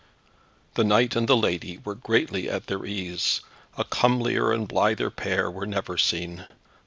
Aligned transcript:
The 0.73 0.83
knight 0.83 1.15
and 1.15 1.27
the 1.29 1.37
lady 1.37 1.77
were 1.85 1.93
greatly 1.93 2.49
at 2.49 2.65
their 2.65 2.83
ease; 2.87 3.41
a 3.77 3.83
comelier 3.85 4.51
and 4.51 4.63
a 4.63 4.65
blither 4.65 5.11
pair 5.11 5.51
were 5.51 5.67
never 5.67 5.95
seen. 5.95 6.47